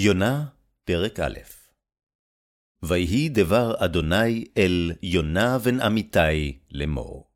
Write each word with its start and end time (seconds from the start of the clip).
יונה, 0.00 0.44
פרק 0.84 1.20
א' 1.20 1.38
ויהי 2.82 3.28
דבר 3.28 3.74
אדוני 3.84 4.44
אל 4.56 4.92
יונה 5.02 5.58
בן 5.58 5.80
אמיתי 5.80 6.58
לאמור. 6.70 7.30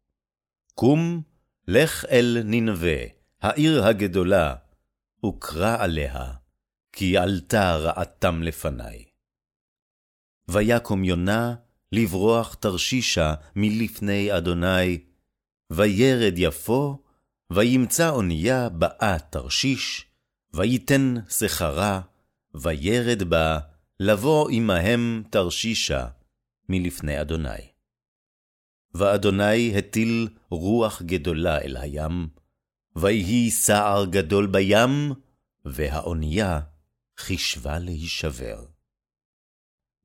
קום, 0.74 1.22
לך 1.68 2.04
אל 2.10 2.38
ננבה, 2.44 3.00
העיר 3.40 3.84
הגדולה, 3.84 4.54
וקרא 5.26 5.76
עליה, 5.82 6.32
כי 6.92 7.16
עלתה 7.16 7.76
רעתם 7.76 8.42
לפני. 8.42 9.04
ויקום 10.48 11.04
יונה 11.04 11.54
לברוח 11.92 12.54
תרשישה 12.54 13.34
מלפני 13.56 14.36
אדוני, 14.36 15.04
וירד 15.72 16.34
יפו, 16.36 17.02
וימצא 17.52 18.10
אונייה 18.10 18.68
באה 18.68 19.16
תרשיש, 19.30 20.06
ויתן 20.54 21.14
שכרה, 21.28 22.00
וירד 22.54 23.22
בה, 23.22 23.58
לבוא 24.00 24.50
עמהם 24.50 25.22
תרשישה 25.30 26.06
מלפני 26.68 27.20
אדוני. 27.20 27.72
ואדוני 28.94 29.78
הטיל 29.78 30.28
רוח 30.50 31.02
גדולה 31.02 31.60
אל 31.60 31.76
הים, 31.76 32.28
ויהי 32.96 33.50
סער 33.50 34.04
גדול 34.04 34.46
בים, 34.46 35.12
והאונייה 35.64 36.60
חישבה 37.18 37.78
להישבר. 37.78 38.64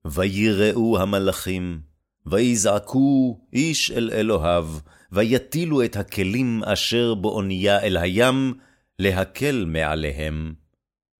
ויראו 0.05 0.99
המלאכים, 0.99 1.81
ויזעקו 2.25 3.39
איש 3.53 3.91
אל 3.91 4.09
אלוהיו, 4.13 4.67
ויטילו 5.11 5.83
את 5.85 5.95
הכלים 5.95 6.63
אשר 6.63 7.13
באונייה 7.13 7.79
אל 7.79 7.97
הים, 7.97 8.53
להקל 8.99 9.65
מעליהם. 9.67 10.53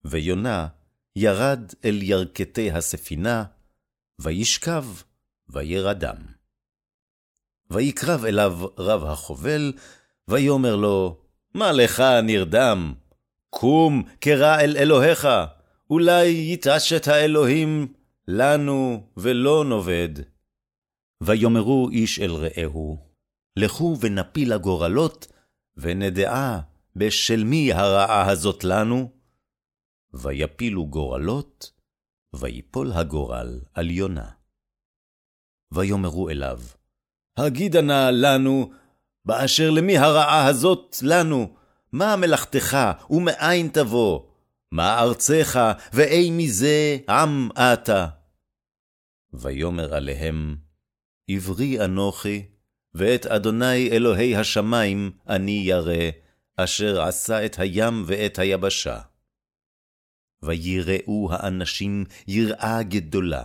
ויונה 0.04 0.68
ירד 1.20 1.72
אל 1.84 2.02
ירכתי 2.02 2.70
הספינה, 2.70 3.44
וישכב, 4.20 4.84
וירדם. 5.48 6.16
ויקרב 7.70 8.24
אליו 8.24 8.58
רב 8.78 9.04
החובל, 9.04 9.72
ויאמר 10.28 10.76
לו, 10.76 11.20
מה 11.54 11.72
לך 11.72 12.02
נרדם? 12.22 12.94
קום, 13.50 14.02
קרא 14.20 14.60
אל 14.60 14.76
אלוהיך, 14.76 15.28
אולי 15.90 16.52
יתעשת 16.52 17.08
האלוהים 17.08 17.92
לנו 18.28 19.06
ולא 19.16 19.64
נאבד. 19.64 20.24
ויאמרו 21.22 21.88
איש 21.92 22.18
אל 22.20 22.32
רעהו, 22.32 22.98
לכו 23.56 23.96
ונפיל 24.00 24.52
הגורלות, 24.52 25.26
ונדעה 25.76 26.60
בשל 26.96 27.44
מי 27.44 27.72
הרעה 27.72 28.30
הזאת 28.30 28.64
לנו? 28.64 29.17
ויפילו 30.14 30.86
גורלות, 30.86 31.70
ויפול 32.34 32.92
הגורל 32.92 33.60
על 33.74 33.90
יונה. 33.90 34.30
ויאמרו 35.72 36.30
אליו, 36.30 36.60
הגידה 37.36 37.80
נא 37.80 38.10
לנו, 38.12 38.72
באשר 39.24 39.70
למי 39.70 39.98
הרעה 39.98 40.46
הזאת 40.46 40.96
לנו, 41.02 41.54
מה 41.92 42.16
מלאכתך 42.16 42.76
ומאין 43.10 43.68
תבוא? 43.68 44.20
מה 44.72 45.00
ארצך, 45.00 45.60
ואי 45.92 46.30
מזה 46.30 46.98
עם 47.08 47.48
אתה? 47.52 48.06
ויאמר 49.32 49.94
עליהם, 49.94 50.56
עברי 51.28 51.84
אנוכי, 51.84 52.46
ואת 52.94 53.26
אדוני 53.26 53.90
אלוהי 53.90 54.36
השמים 54.36 55.10
אני 55.28 55.60
ירא, 55.64 56.10
אשר 56.56 57.02
עשה 57.02 57.44
את 57.44 57.58
הים 57.58 58.04
ואת 58.06 58.38
היבשה. 58.38 59.00
ויראו 60.42 61.28
האנשים 61.32 62.04
יראה 62.28 62.82
גדולה. 62.82 63.42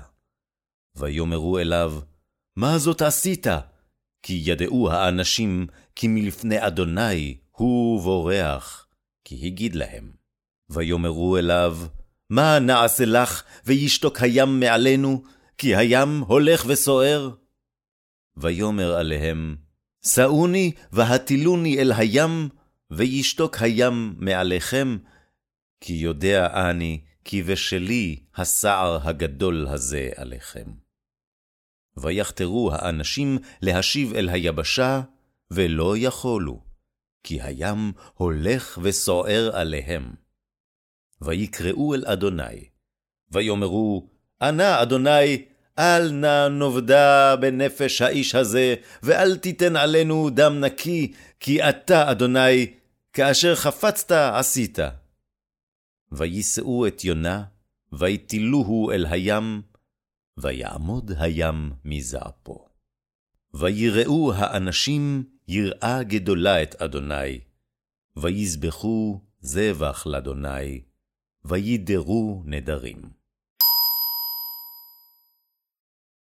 ויאמרו 0.96 1.60
אליו, 1.60 2.00
מה 2.56 2.78
זאת 2.78 3.02
עשית? 3.02 3.48
כי 4.24 4.42
ידעו 4.46 4.92
האנשים, 4.92 5.68
כי 5.96 6.08
מלפני 6.08 6.68
אדוני 6.68 7.38
הוא 7.52 8.02
בורח, 8.02 8.88
כי 9.26 9.48
הגיד 9.48 9.76
להם. 9.76 10.12
ויאמרו 10.70 11.38
אליו, 11.38 11.78
מה 12.30 12.60
נעשה 12.60 13.06
לך, 13.06 13.44
וישתוק 13.66 14.22
הים 14.22 14.60
מעלינו, 14.60 15.24
כי 15.58 15.76
הים 15.76 16.20
הולך 16.20 16.66
וסוער? 16.68 17.30
ויאמר 18.38 18.96
עליהם, 18.96 19.56
שאוני 20.06 20.72
והטילוני 20.92 21.80
אל 21.82 21.92
הים, 21.92 22.50
וישתוק 22.92 23.58
הים 23.62 24.16
מעליכם, 24.18 24.98
כי 25.86 25.94
יודע 25.94 26.70
אני, 26.70 27.02
כי 27.26 27.44
בשלי 27.44 28.20
הסער 28.36 29.00
הגדול 29.04 29.68
הזה 29.68 30.10
עליכם. 30.16 30.66
ויחתרו 31.98 32.72
האנשים 32.74 33.38
להשיב 33.62 34.14
אל 34.14 34.30
היבשה, 34.30 35.02
ולא 35.52 35.94
יכולו, 35.98 36.64
כי 37.24 37.42
הים 37.42 37.92
הולך 38.14 38.80
וסוער 38.82 39.50
עליהם. 39.54 40.14
ויקראו 41.22 41.96
אל 41.96 42.06
אדוני, 42.06 42.70
ויאמרו, 43.32 44.10
ענה 44.42 44.82
אדוני, 44.82 45.46
אל 45.80 46.12
נא 46.12 46.48
נאבדה 46.48 47.36
בנפש 47.36 48.02
האיש 48.02 48.36
הזה, 48.36 48.76
ואל 49.04 49.38
תיתן 49.38 49.76
עלינו 49.76 50.30
דם 50.30 50.60
נקי, 50.60 51.14
כי 51.40 51.70
אתה, 51.70 52.12
אדוני, 52.12 52.74
כאשר 53.14 53.56
חפצת 53.56 54.12
עשית. 54.12 54.80
ויישאו 56.18 56.88
את 56.88 57.04
יונה, 57.04 57.44
ויטילוהו 57.94 58.92
אל 58.92 59.06
הים, 59.06 59.62
ויעמוד 60.38 61.12
הים 61.18 61.72
מזעפו. 61.86 62.68
ויראו 63.54 64.34
האנשים 64.34 65.24
יראה 65.48 66.04
גדולה 66.04 66.64
את 66.64 66.76
אדוני, 66.76 67.40
ויזבחו 68.16 69.22
זבח 69.42 70.08
לאדוני, 70.08 70.82
וידרו 71.46 72.44
נדרים. 72.46 73.23